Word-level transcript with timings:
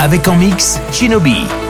Avec 0.00 0.26
en 0.26 0.36
mix 0.36 0.80
Shinobi. 0.90 1.67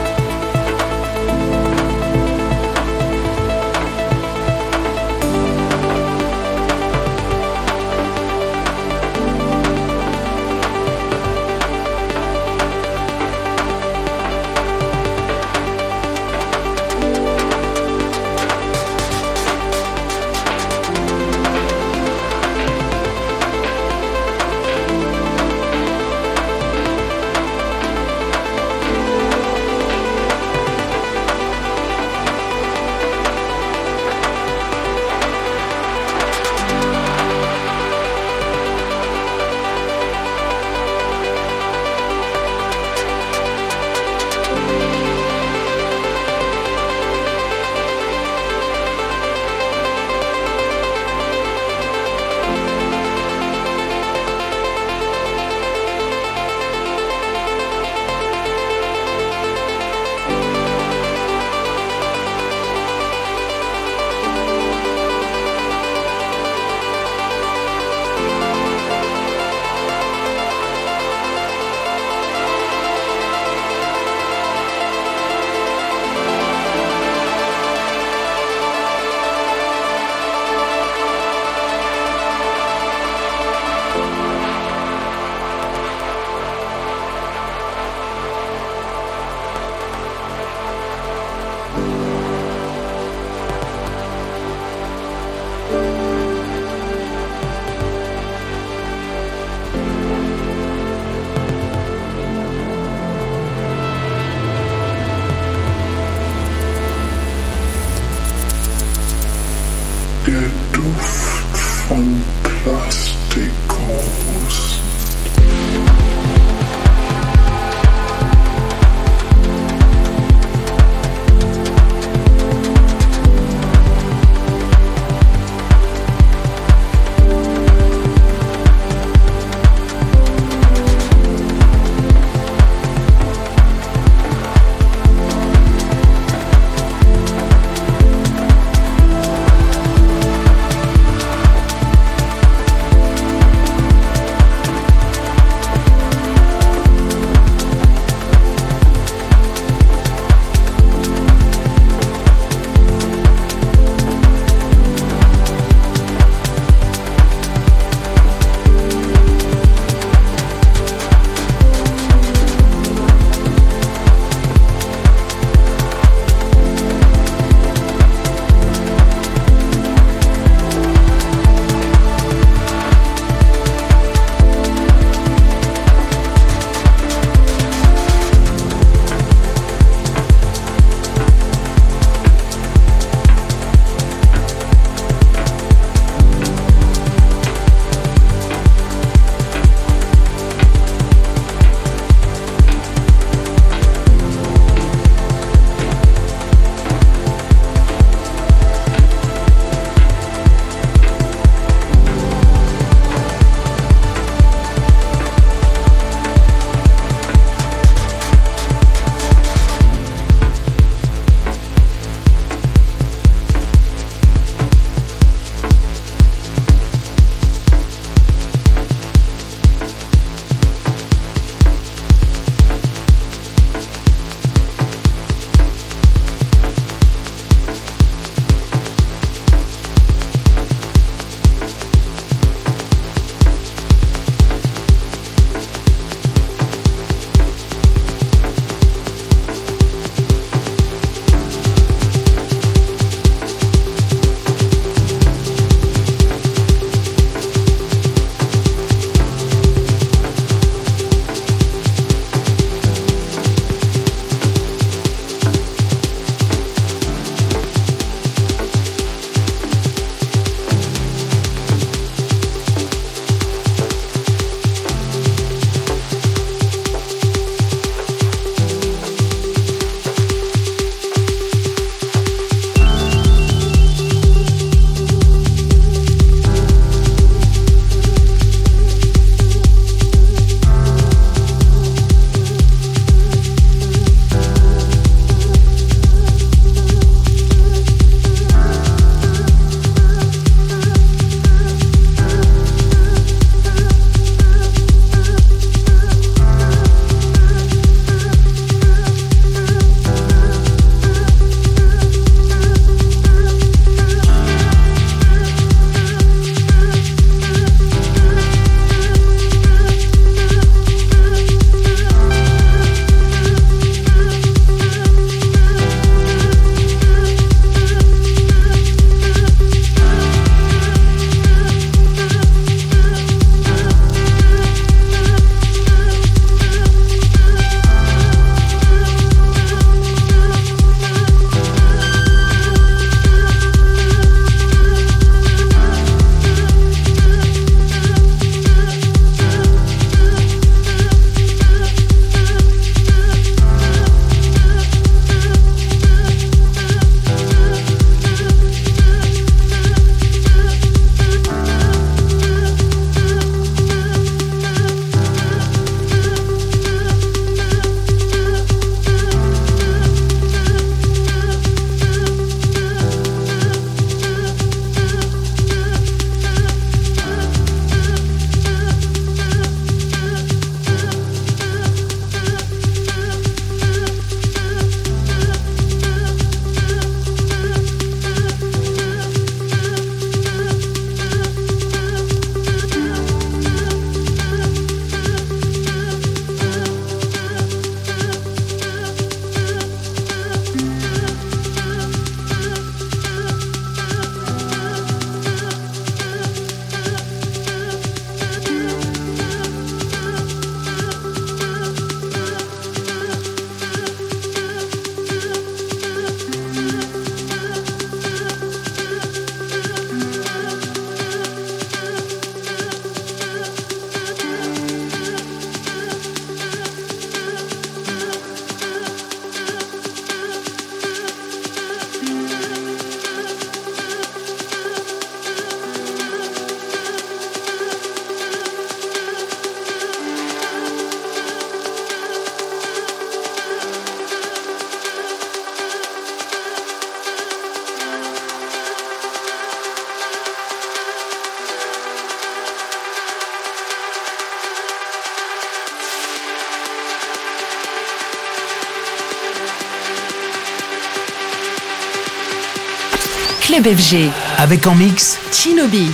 FG. 453.85 454.29
Avec 454.57 454.87
en 454.87 454.95
mix 454.95 455.39
Shinobi. 455.51 456.09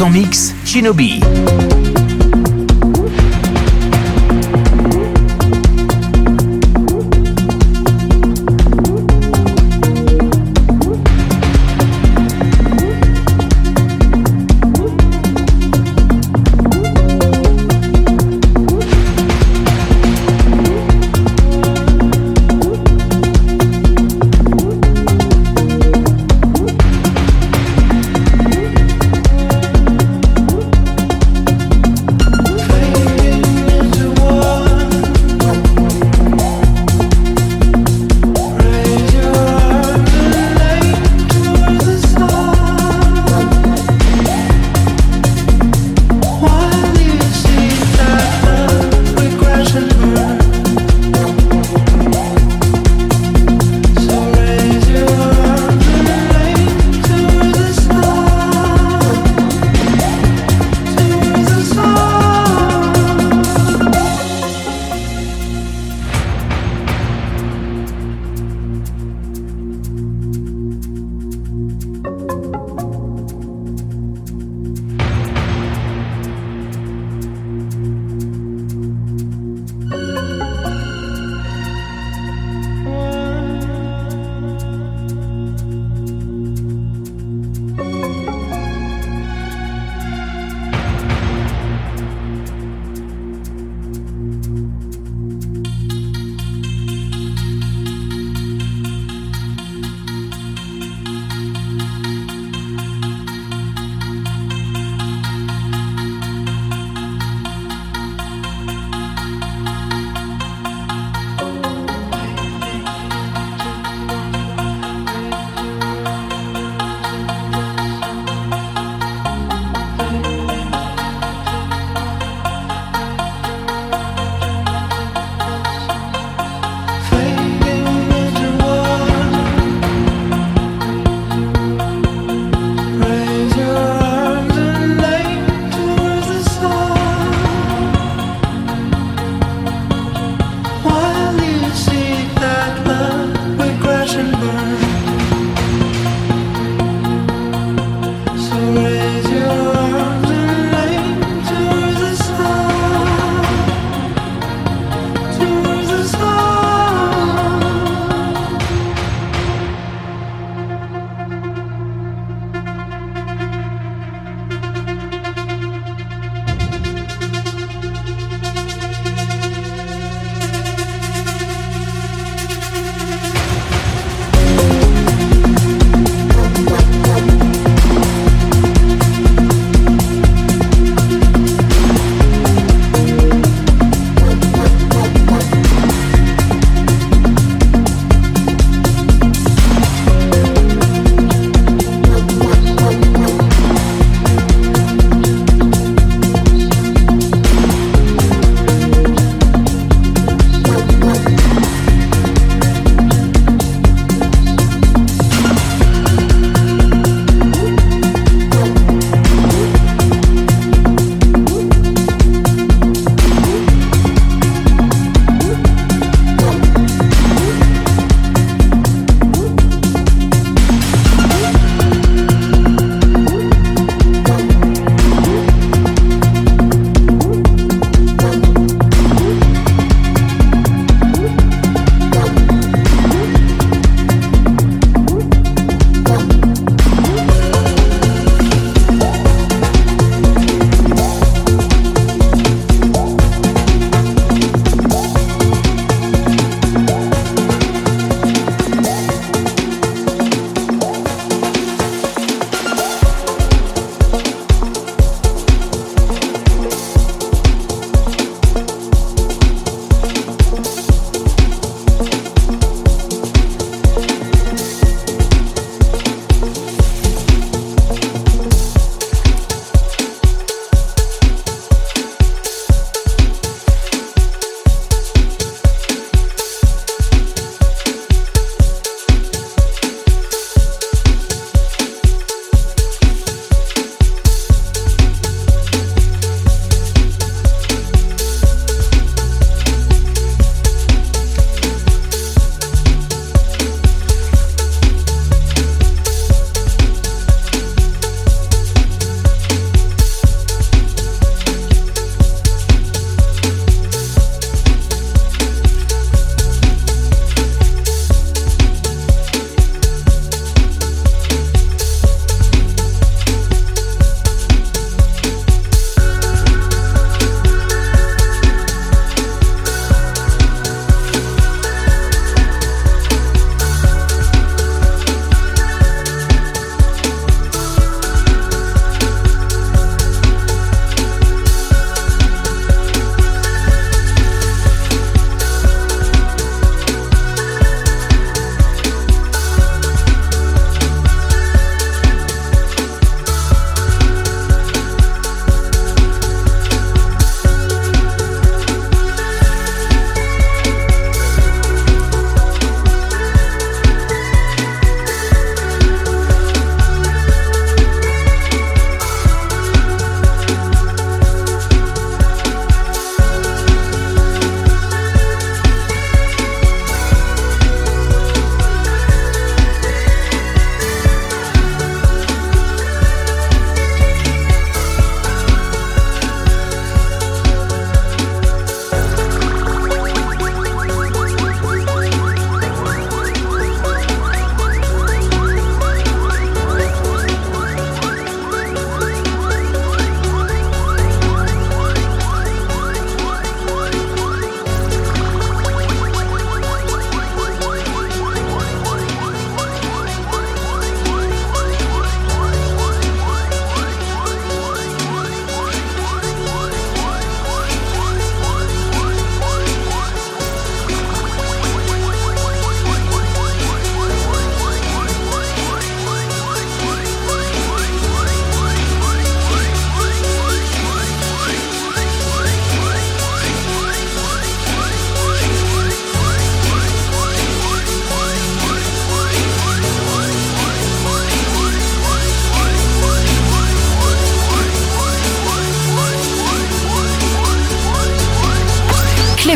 En 0.00 0.10
mix 0.10 0.54
Shinobi. 0.64 1.20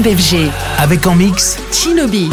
FG. 0.06 0.50
Avec 0.78 1.04
en 1.06 1.16
mix 1.16 1.58
Shinobi. 1.72 2.30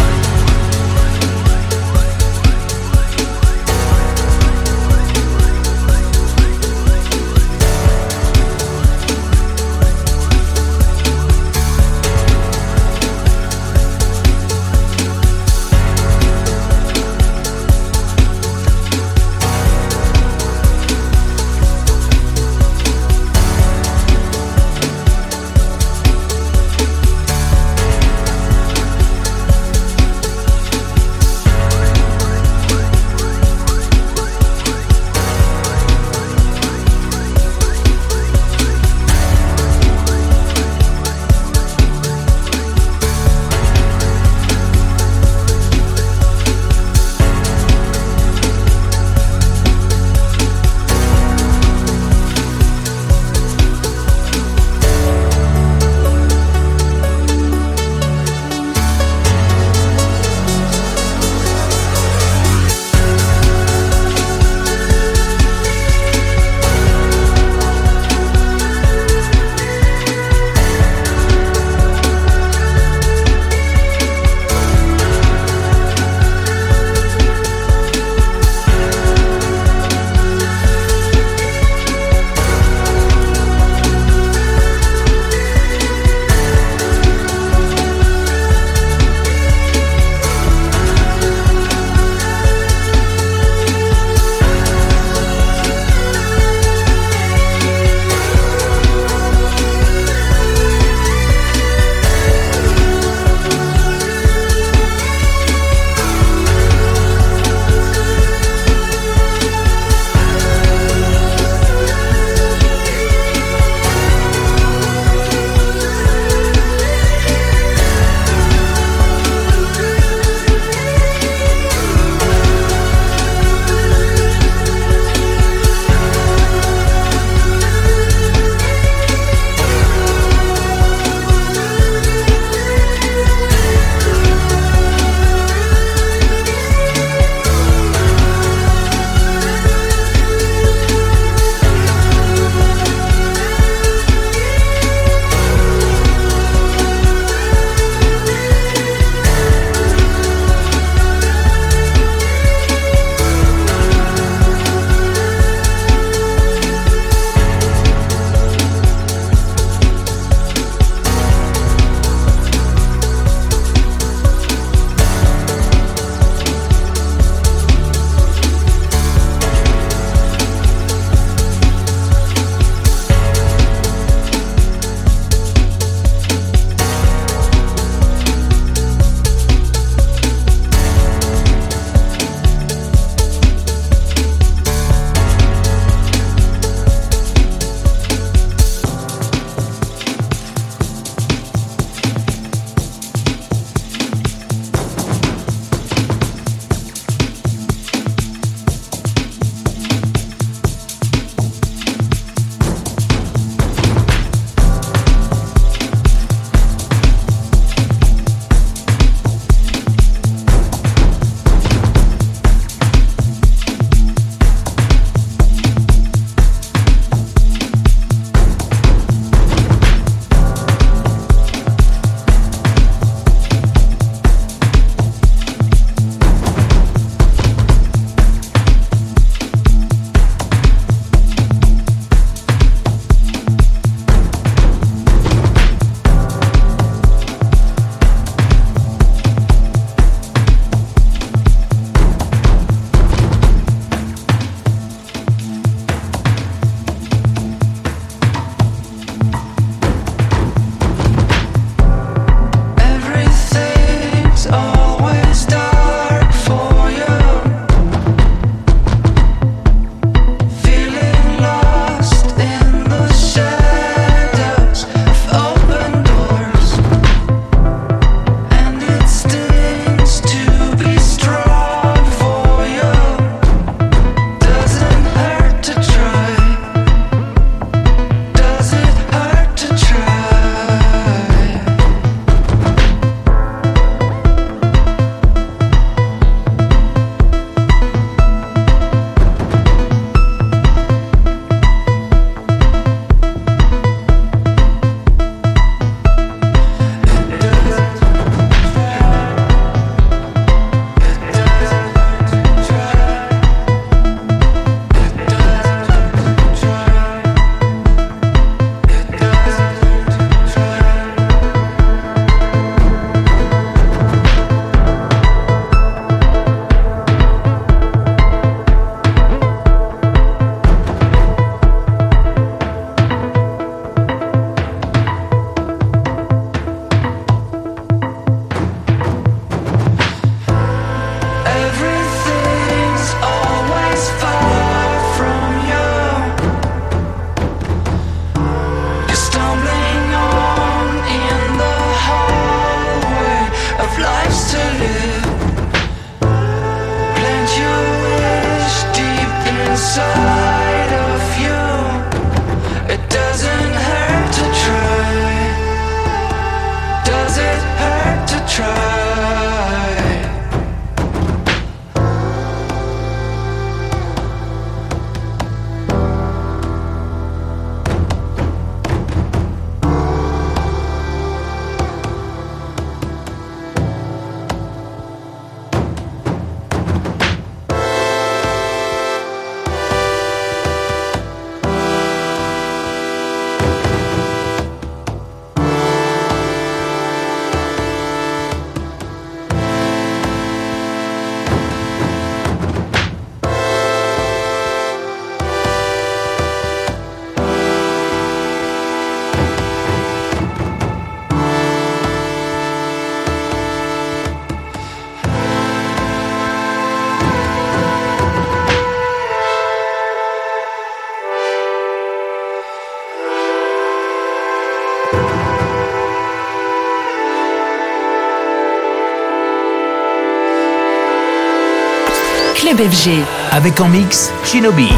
Avec 423.51 423.79
en 423.81 423.87
mix 423.87 424.31
Shinobi. 424.43 424.89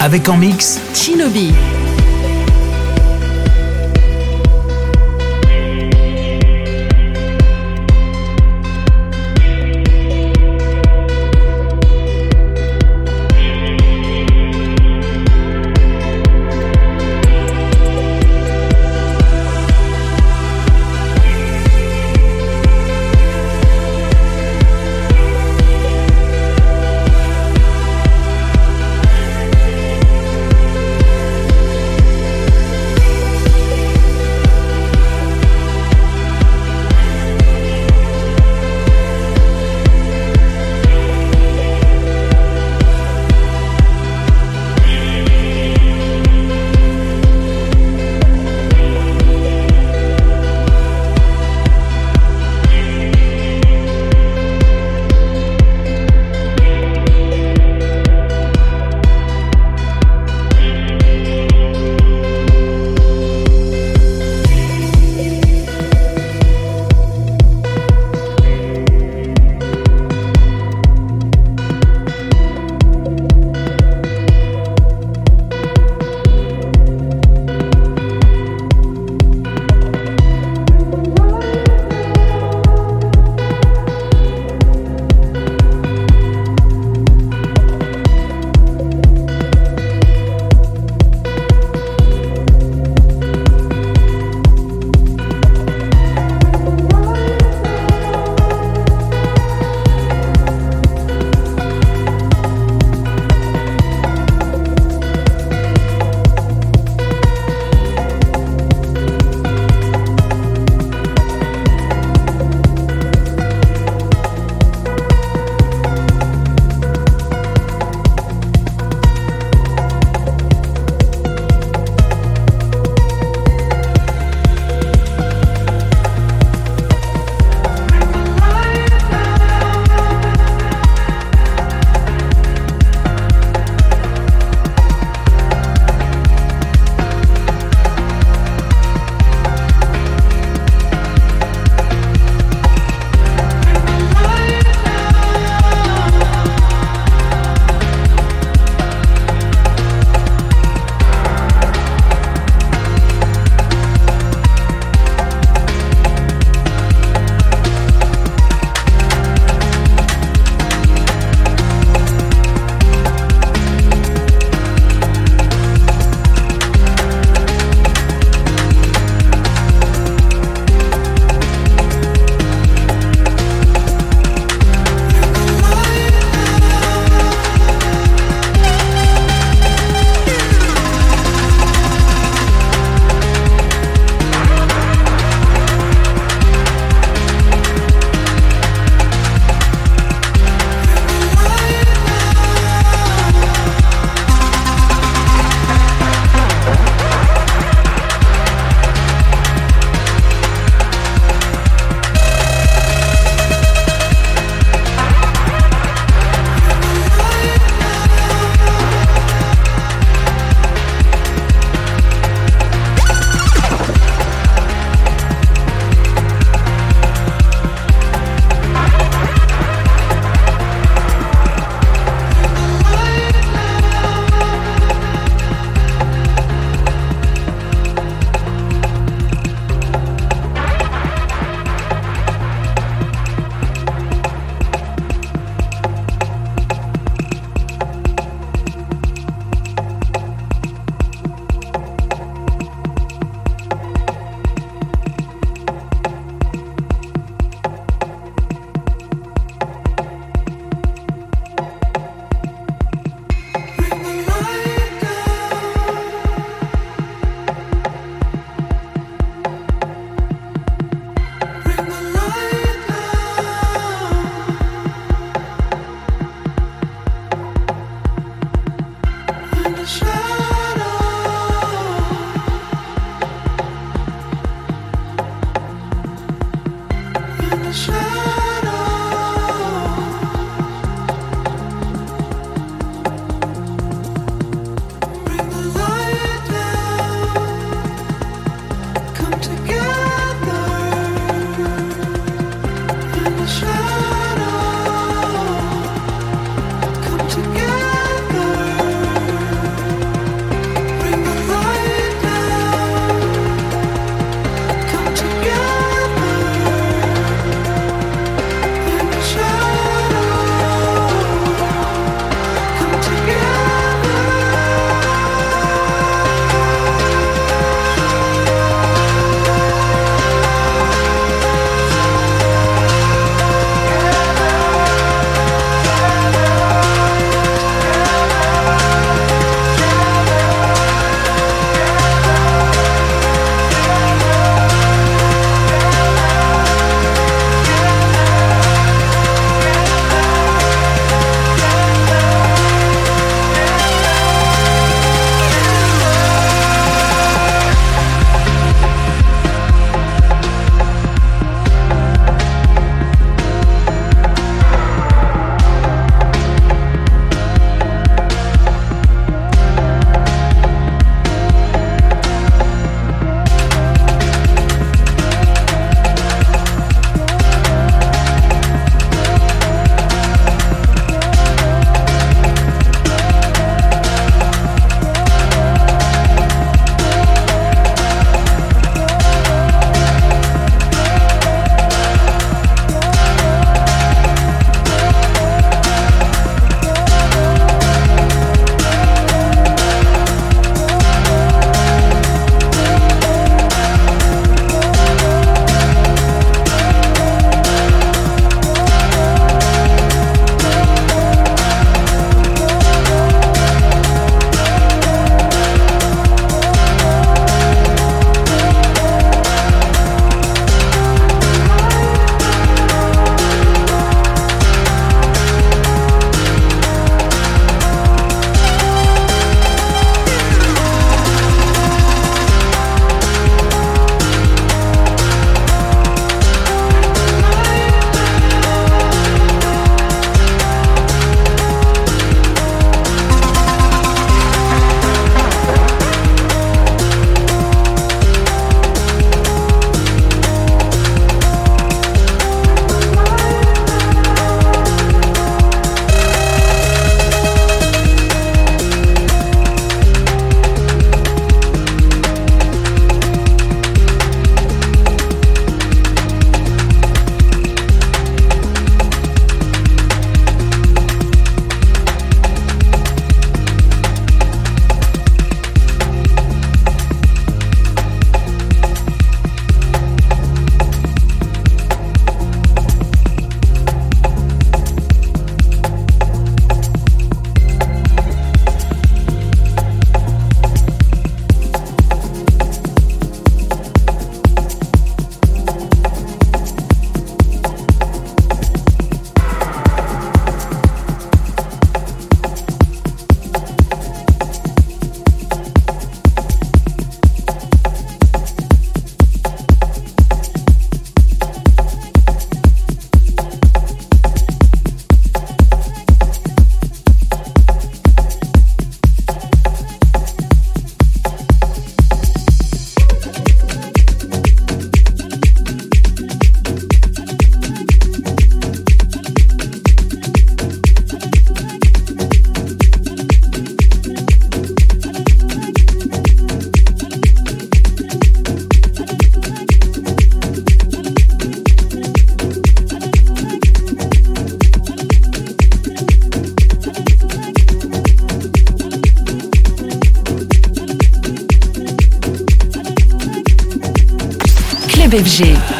Avec 0.00 0.28
en 0.30 0.38
mix 0.38 0.80
Shinobi. 0.94 1.73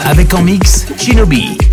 Avec 0.04 0.32
en 0.32 0.42
mix 0.42 0.86
Shinobi. 0.96 1.63